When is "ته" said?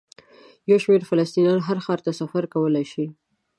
2.05-2.11